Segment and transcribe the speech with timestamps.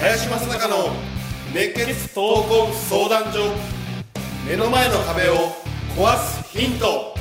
[0.00, 0.90] 林正孝の
[1.52, 3.40] 熱血闘魂相談所
[4.48, 5.34] 目の前の壁を
[5.96, 7.14] 壊すヒント。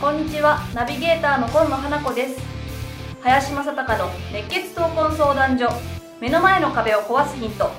[0.00, 0.60] こんにちは。
[0.74, 2.59] ナビゲーターの今野花子です。
[3.22, 5.68] 林正孝の熱血闘魂相談所。
[6.22, 7.70] 目の前の壁を壊すヒント。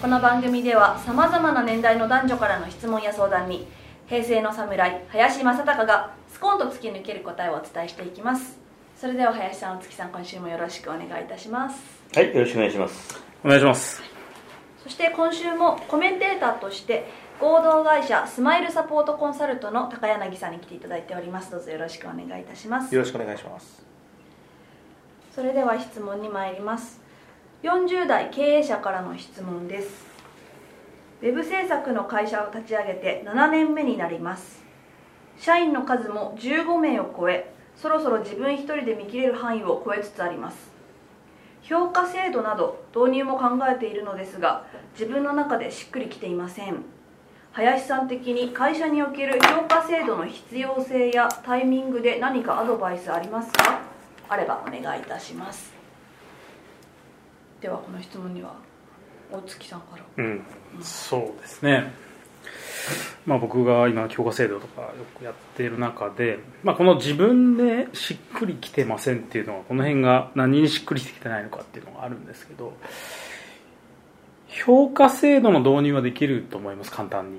[0.00, 3.66] この番組ではさまざまな年代の男女からの質問や相談に
[4.06, 8.58] 平成の侍林正孝がスコンと突き抜ける答えをお伝えしていきます。
[8.96, 11.78] それでは林さんお月さん今週もよろしくお願いいたします。
[12.14, 13.22] はい、よろしくお願いします。
[13.44, 14.02] お願いします。
[14.82, 17.06] そして今週もコメンテーターとして
[17.38, 21.50] 合同会社スマイルサポートコンサルトの高柳さんに来ていただいております。
[21.50, 22.94] どうぞよろしくお願いいたします。
[22.94, 23.89] よろしくお願いします
[25.40, 27.00] それでは質問に参ります。
[27.62, 30.04] 40代経営者からの質問です。
[31.22, 34.62] ウェブ制作の会社を立ち上げて7年目になります。
[35.38, 40.70] 社員の数も15名を超えそろそろ自分一人で見切れる範囲を超えつつあります。
[41.62, 46.84] 評価制度など導入も考えているのですが自分の中でしっくりきていません。
[47.52, 53.88] 林さん的に会社における評価制度の必要性やタイミングで何かアドバイスありますか？
[54.30, 55.72] あればお願いいたします。
[57.60, 58.54] ではこの質問には
[59.30, 60.04] 大月さんから。
[60.16, 60.42] うん。
[60.80, 61.92] そうですね。
[63.26, 64.88] まあ僕が今強化制度とかよ
[65.18, 72.72] くやっている中で、まあ、この自分でしっくりきてませんっていうのはこの辺が何にしっくりきてないのかっていうのがあるんですけど
[74.48, 77.38] 評価制度の導入はできると思います簡単に。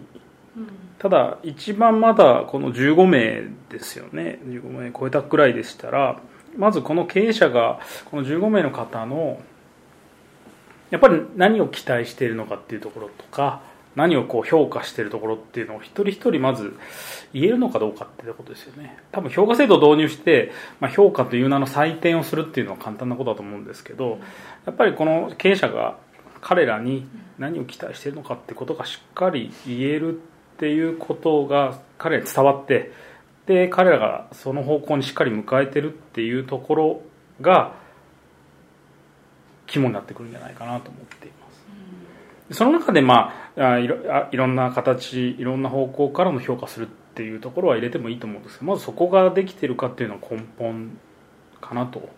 [0.58, 0.68] うん。
[1.00, 4.40] ただ一番まだこの15名ですよね。
[4.46, 6.20] 15名超えたくらいでしたら
[6.58, 9.42] まずこの経営者がこの15名の方の
[10.90, 13.62] やっぱり何を期待しているのかっていうところとか
[13.96, 16.78] 何をこう評価しているところっていうのを一人一人まず
[17.34, 18.98] 言えるのかどうかっていうことですよね。
[19.12, 24.20] 多分評価制度を導入して、まあ、評価という名の採点をするっていうのは簡単なことだと思うんですけど
[24.66, 25.98] やっぱりこの経営者が
[26.40, 27.06] 彼らに
[27.38, 32.92] 何を期待しているのかってことがしっかり言えるっていうことが彼らに伝わって
[33.46, 37.02] で彼らがその方向にしっかり迎えてるっていうところ
[37.42, 37.74] が
[39.68, 41.38] 肝になってくるんじゃないかなと思っていま
[42.50, 42.58] す。
[42.58, 50.98] その中で、まあ、あいろあいろんな形いろんな方向からの評価するっていうところは入れてもいいと思うんですけどまずそこができてるかっていうのは根本
[51.62, 52.10] かなと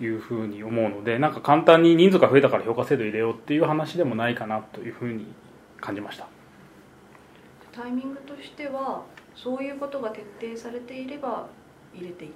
[0.00, 5.26] いうふうに思うのでなんか簡単に人数が増えたから評価制度入れようっていう話でもないかなというふうに
[5.80, 6.26] 感じました。
[7.72, 9.02] タイミングとしては
[9.34, 11.46] そういうことが徹底されていれば
[11.94, 12.32] 入れていい。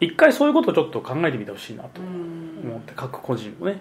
[0.00, 2.60] 一回そういうことをちょっと考えてみてほしいなとん。
[2.64, 3.80] 思って各個人もね。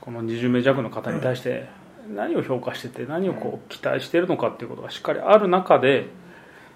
[0.00, 1.68] この20名弱の方に対して
[2.14, 6.06] 何を評価してて何をこう期待しているのかっていうことがしっかりある中で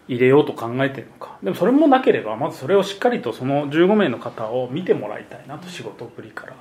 [0.06, 1.39] 入れようと考えてるのか。
[1.43, 6.55] でもそれもなければまずそれをしっかりとその15名の方を見てもらいたいなと仕事ぶりから。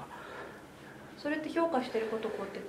[1.17, 2.61] それって評価してることをこうやって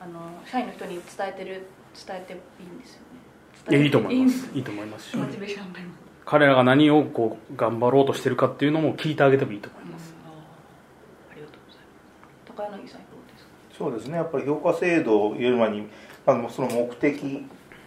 [0.00, 1.66] あの社員の人に伝えてる
[2.06, 3.20] 伝えていいんですよね。
[3.70, 10.14] いやいいと思いまいすいいと思いますしベーション上がります彼らが何をこう頑張ろうとしてるかっていうのも聞いてあげてもいいと思います。
[11.32, 12.78] ありがとうございます。
[12.78, 13.50] 高柳さんどうですか？
[13.76, 14.16] そうですね。
[14.16, 15.88] やっぱり評価制度を入れる前に、
[16.24, 17.20] まあ、その目的っ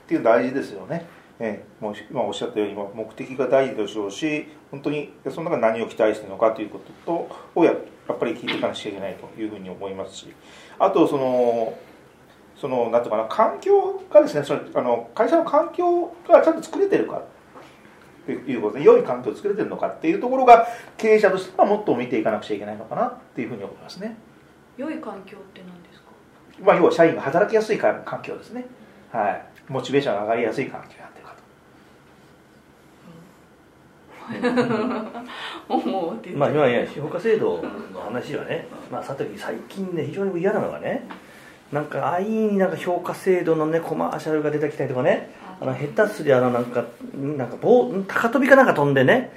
[0.07, 1.05] ていうの大事ですよね、
[1.39, 1.83] ええ。
[1.83, 7.77] もう今おっしゃったようにまあ目的が大事でしょうし本当にその中で何を期待してるのかということとをやや
[8.13, 10.33] っぱり聞いていかなくちゃいけないというふうに思いますし
[10.79, 11.77] あとその
[12.57, 17.21] そのなんていうかな環境がですねそのあの会社の環境がちゃんと作れてるか
[18.23, 20.67] っていうことで良い環境を作れてるのかっていうところが
[20.97, 24.15] 経営者としてはもっと見ていかなくちゃいけないのかなっていうふうに思いますね。
[24.77, 26.05] 良い環境って何ですか？
[26.61, 28.65] まあ、要は社員が働きやすい環環境ですね、
[29.11, 31.35] はい、モチベーションが上がりやすい環境になってるか
[35.67, 37.61] と思うってまあ今や評価制度
[37.93, 41.07] の話はね、まあさて最近ね非常に嫌なのがね、
[41.71, 45.29] なんか安易になんか評価制度のねコマーシャルが出てきたりとかね、
[45.63, 49.31] あの下手すりゃあのなんかなんか棒高跳びかなんか飛んでね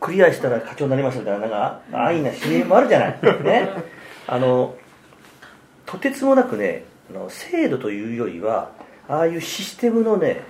[0.00, 3.18] クリアしたら課長になりますみたいななんか安易な CM あるじゃない。
[3.42, 3.68] ね。
[4.28, 4.76] あの
[5.84, 8.70] とてつもなくねあの制度というよりは
[9.08, 10.42] ああいうシステムのね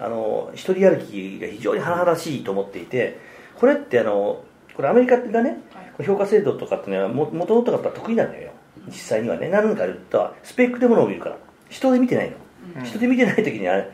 [0.00, 3.18] あの一人歩きが非常に甚だしいと思っていて
[3.54, 4.42] これってあの
[4.74, 5.58] これアメリカがね
[6.04, 8.50] 評価制度とかっていうのはももともとが得意なんだよ。
[8.88, 9.48] 実際にはね。
[9.48, 11.36] 何か言ったらスペックでものを見るから。
[11.70, 12.32] 人で見てない
[12.74, 13.84] の、人で見てない時には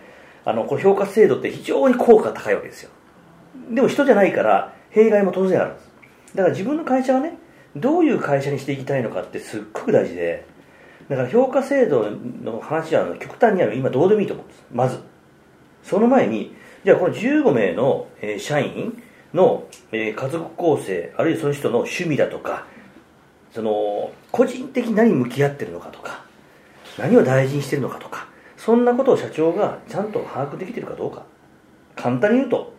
[0.47, 2.91] あのこれ評価制度って非常に効果が高いわけですよ。
[3.71, 5.91] でも人じゃないから弊害も当然あるんです。
[6.37, 7.37] だから自分の会社はね
[7.75, 10.47] どういう会社にしていきたいのかってすっごく大事で
[11.09, 12.11] だから評価制度
[12.45, 14.65] の話は極端には今どうでもいいと思うんです。
[14.73, 15.01] まず。
[15.83, 16.55] その前に
[16.85, 18.07] じゃあこの15名の、
[18.39, 19.03] 社員
[19.35, 22.65] の、家族構成あるいはその人の趣味だとか
[23.53, 26.25] その個人的に何に向き合ってるのかとか
[26.99, 28.29] 何を大事にしてるのかとか
[28.67, 31.23] そんなことを社長がちゃんと把握できてるかどうか。
[31.95, 32.75] 簡単に言うと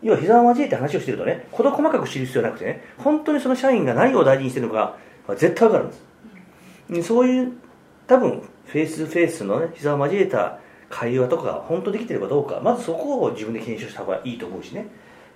[0.00, 4.96] 要は膝を交えて話をしてるとね事細かく知る必要なくてね本当にその社員が何を大事にしてるのか
[5.30, 5.88] 絶対わかるん
[6.94, 7.08] です。
[7.08, 7.52] そういう
[8.06, 14.86] 多分フェイスフェイスのね膝を交えた会話とかが本当できてるかどうかまずそこを自分で検証した方がいいと思うしね、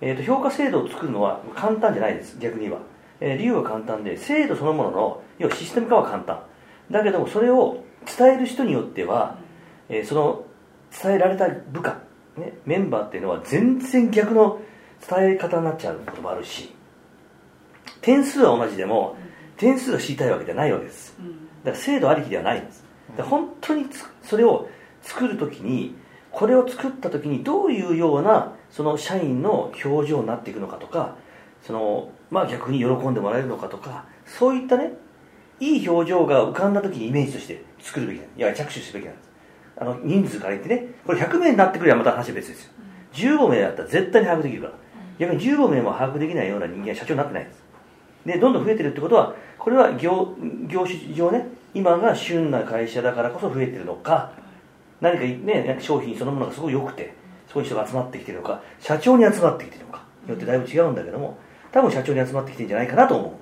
[0.01, 2.77] えー、と評価制度を作るのは簡単じゃないです逆に言え、
[3.19, 6.39] えー理由は簡単で制度そのものの要はシステム化は簡単。
[6.93, 9.45] だけどもそれを伝える人によっては、
[9.89, 10.45] えーその
[11.03, 11.99] 伝えられた部下、
[12.37, 14.61] ね、メンバーっていうのは全然逆の
[15.07, 16.73] 伝え方になっちゃうこともあるし
[18.01, 19.17] 点数は同じでも
[19.57, 21.17] 点数が知りたいわけじゃないわけです。
[21.65, 22.85] だから制度ありきではないんです。
[23.11, 24.69] だから本当につそれを
[25.03, 25.97] 作るときに
[26.31, 31.17] これを作ったときにどういうようなその社員の表情になっていくのかとか
[31.63, 34.93] その、まあ、逆に喜んでもらえるのかとかそういったね
[35.61, 39.31] いい表情が浮かんだときにイメージとして作るべきなんいや着手すべきなんです
[39.79, 42.73] あの人数から言ってねこれ100名になってくればまた話は別ですよ。
[43.13, 44.75] 15名だったら絶対に把握できるから。
[45.19, 47.65] 逆に15名も把握できないような人間は社長になってないんです。
[48.27, 50.35] でどんどん増えてるってことはこれは業
[50.69, 54.33] 業種上ね今が旬な会社だからこそ増えてるのか
[55.01, 57.15] 何かね商品そのものがすごい良くて
[57.53, 61.39] そういう人が集まってきてるのか社長に集まってきてるのかによってだいぶ違うんだけども
[61.71, 63.33] 多分社長に集まってきてるんじゃないかなと思う。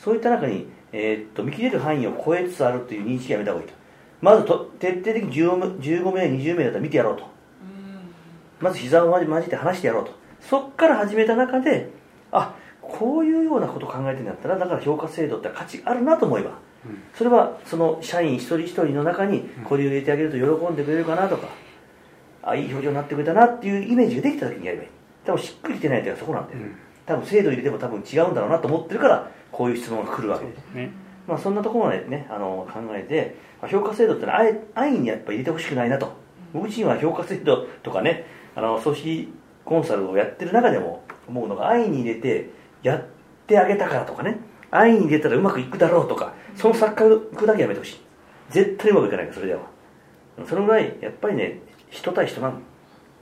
[0.00, 3.74] そういった中に、えーっと見切れる範囲を超えつつあるという認識はやめた方がいいと
[4.22, 7.24] まずと徹底的に15 15名20名だったら見てやろうと。
[8.60, 10.12] まず膝を交えて話してやろうと。
[10.40, 11.90] そっから始めた中で
[12.30, 16.52] あこういうようなことを考えてるんだったらだから評価制度って価値あるなと思えば。
[17.14, 21.46] それはその社員一人一人の中にこれを入れてあげると喜んでくれるかなとか
[22.42, 24.88] あいい表情になってくれたなっていうイメージができた時にやればいい。
[25.24, 26.76] 多分しっくりきてないっていうのはそこなんだよ、うん。
[27.06, 30.46] 多分制度入れても多分違うんだろうなと思ってるからこういう質問が来るわけ。
[30.46, 30.92] でね
[31.26, 34.40] まあ、そんなところまでねあの考えて、まあ評価制度ってのは
[34.74, 36.12] 安易にやっぱ入れてほしくないなと。
[36.52, 39.34] 僕自身は評価制度とかねあの組織
[39.64, 42.50] コンサルをやってる中でも思うのが安易に入れて
[42.82, 43.06] やっ
[43.46, 44.38] てあげたからとかね
[44.70, 48.00] 安易に入れたらうまくいくだろうとかその錯覚だけやめてほしい。
[48.50, 49.60] 絶対うまくいかないからそれでは。
[50.46, 51.60] そのぐらいやっぱりね
[51.90, 52.58] 人対人なの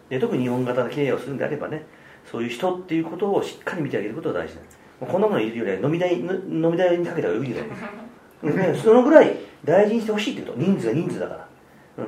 [0.09, 1.85] で特に日本型の経営をするんであればね
[2.31, 4.71] そういう人っていうことをしっかり見てあげることが大事だもう
[5.01, 11.41] こんなものいるよりは飲み代ぬ飲み代にかけた方がいいぐらいですね そのぐらい大事にしてほしいってこと人数が人数だから。
[11.41, 11.51] うん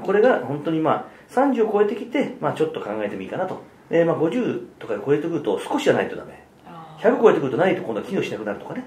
[0.01, 3.61] これが本当にまあ30を超えてきて、まあ、ちょっと考えてもいいかなと、
[3.91, 6.43] えーまあ50とか超えてくると少しじゃないとダメ。
[6.99, 8.85] 100超えてくるとないと今度は機能しなくなるとかね。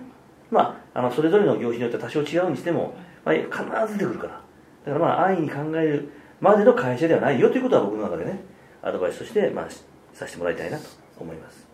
[0.49, 4.41] まああのそれぞれの業種によって多少違うにしても、まあ、必ず出てくるから。
[4.85, 6.09] だからまあ安易に考える
[6.39, 8.39] までの会社ではないよということは僕の中でね
[8.81, 10.85] アドバイスとして、まあ、しさせてもらいたいなと
[11.19, 11.67] 思います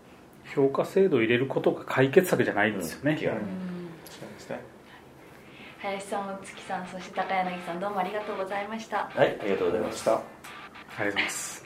[0.53, 3.29] 評価制度を入れることが解決策じゃないんですよね、違う
[4.09, 4.59] そうですね
[5.79, 9.09] 林さん大月さんそして高柳さんどうもありがとうございました。
[9.15, 10.13] はいありがとうございました。
[10.13, 10.21] あ
[10.99, 11.65] りがとうございます。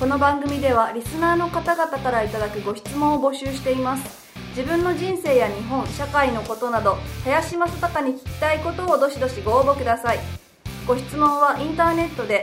[0.00, 4.32] この番組ではリスナーの方々からいただくご質問を募集しています。
[4.56, 10.18] 自分の人生や日本社会のことなど林正孝に聞きたいことをどしどしご応募ください。
[10.84, 12.42] ご質問はインターネットで